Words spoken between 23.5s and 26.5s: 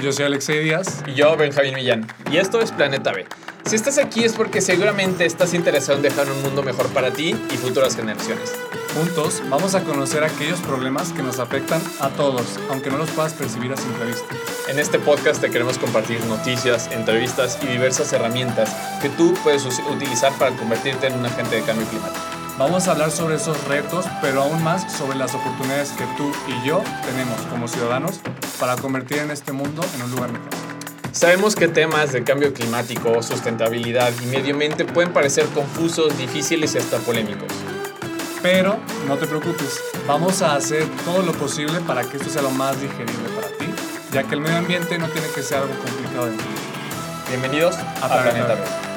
retos, pero aún más sobre las oportunidades que tú